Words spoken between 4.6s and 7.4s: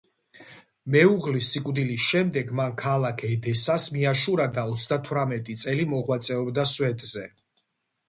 ოცდათვრამეტი წელი მოღვაწეობდა სვეტზე.